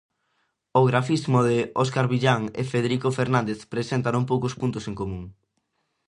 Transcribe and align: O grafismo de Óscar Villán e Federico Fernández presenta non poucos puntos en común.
O 0.79 0.81
grafismo 0.89 1.39
de 1.47 1.57
Óscar 1.83 2.05
Villán 2.11 2.41
e 2.61 2.63
Federico 2.73 3.07
Fernández 3.19 3.59
presenta 3.73 4.09
non 4.15 4.27
poucos 4.31 4.53
puntos 4.61 4.83
en 4.89 4.95
común. 5.01 5.23